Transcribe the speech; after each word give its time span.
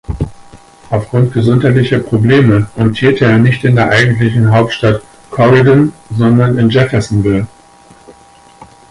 Aufgrund 0.89 1.31
gesundheitlicher 1.31 1.99
Probleme 1.99 2.67
amtierte 2.75 3.25
er 3.25 3.37
nicht 3.37 3.63
in 3.63 3.75
der 3.75 3.91
eigentlichen 3.91 4.49
Hauptstadt 4.51 5.03
Corydon, 5.29 5.93
sondern 6.09 6.57
in 6.57 6.71
Jeffersonville. 6.71 7.45